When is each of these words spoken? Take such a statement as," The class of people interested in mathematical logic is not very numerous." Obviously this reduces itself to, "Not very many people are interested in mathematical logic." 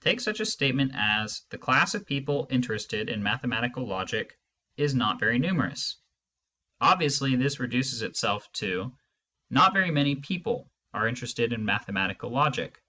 Take 0.00 0.20
such 0.22 0.40
a 0.40 0.46
statement 0.46 0.92
as," 0.94 1.42
The 1.50 1.58
class 1.58 1.94
of 1.94 2.06
people 2.06 2.48
interested 2.50 3.10
in 3.10 3.22
mathematical 3.22 3.86
logic 3.86 4.38
is 4.78 4.94
not 4.94 5.20
very 5.20 5.38
numerous." 5.38 5.96
Obviously 6.80 7.36
this 7.36 7.60
reduces 7.60 8.00
itself 8.00 8.50
to, 8.54 8.96
"Not 9.50 9.74
very 9.74 9.90
many 9.90 10.14
people 10.16 10.72
are 10.94 11.06
interested 11.06 11.52
in 11.52 11.66
mathematical 11.66 12.30
logic." 12.30 12.80